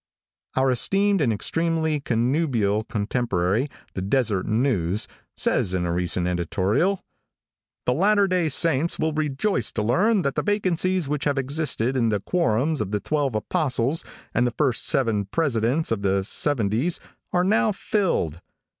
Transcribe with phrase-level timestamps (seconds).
[0.55, 7.03] |OUR esteemed and extremely connubial contemporary, the Deseret News, says in a recent editorial:
[7.85, 12.09] "The Latter day Saints will rejoice to learn that the' vacancies which have existed in
[12.09, 14.03] the quorums of the twelve apostles
[14.33, 16.99] and the first seven presidents of seventies
[17.31, 18.41] are now filled.